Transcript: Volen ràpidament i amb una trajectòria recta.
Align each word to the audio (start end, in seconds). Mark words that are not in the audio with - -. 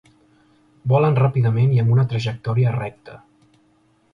Volen 0.93 1.17
ràpidament 1.19 1.75
i 1.75 1.81
amb 1.83 1.91
una 1.97 2.07
trajectòria 2.15 2.73
recta. 2.79 3.19